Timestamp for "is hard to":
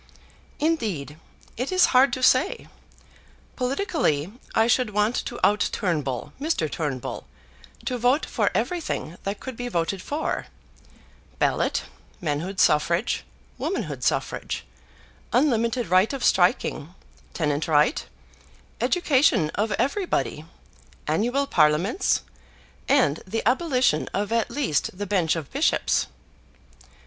1.71-2.23